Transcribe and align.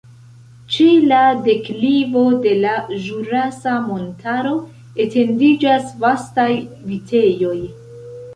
Ĉe 0.75 0.85
la 1.09 1.17
deklivo 1.47 2.23
de 2.45 2.53
la 2.63 2.71
Ĵurasa 3.09 3.75
Montaro 3.91 4.55
etendiĝas 5.07 5.93
vastaj 6.07 6.49
vitejoj. 6.89 7.57